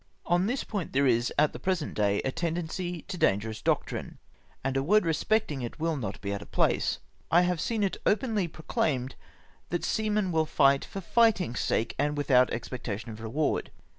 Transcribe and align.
On 0.25 0.47
this 0.47 0.63
point 0.63 0.93
there 0.93 1.05
is, 1.05 1.31
at 1.37 1.53
the 1.53 1.59
present 1.59 1.93
day, 1.93 2.21
a 2.23 2.31
tendency 2.31 3.03
to 3.03 3.19
dangerons 3.19 3.61
doctrme; 3.61 4.17
and 4.63 4.75
a 4.75 4.81
word 4.81 5.03
respectmg 5.03 5.63
it 5.63 5.79
will 5.79 5.95
not 5.95 6.19
be 6.21 6.33
out 6.33 6.41
of 6.41 6.49
place. 6.49 6.97
I 7.29 7.41
have 7.41 7.61
seen 7.61 7.83
it 7.83 7.97
openly 8.03 8.47
proclaimed 8.47 9.13
that 9.69 9.85
seamen 9.85 10.31
will 10.31 10.47
fisT; 10.47 10.79
ht 10.79 10.85
for 10.85 11.01
fio;]itino:'s 11.01 11.59
sake, 11.59 11.93
and 11.99 12.17
without 12.17 12.49
expectation 12.49 13.11
of 13.11 13.21
reward. 13.21 13.69